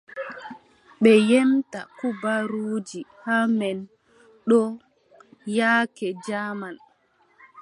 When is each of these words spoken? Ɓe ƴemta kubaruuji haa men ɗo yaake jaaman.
Ɓe 1.01 1.11
ƴemta 1.29 1.79
kubaruuji 1.97 2.99
haa 3.23 3.45
men 3.59 3.79
ɗo 4.47 4.59
yaake 5.57 6.07
jaaman. 6.25 6.75